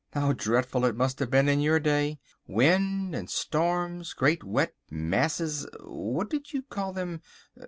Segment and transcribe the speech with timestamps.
[0.13, 6.53] How dreadful it must have been in your day—wind and storms, great wet masses—what did
[6.53, 7.21] you call them?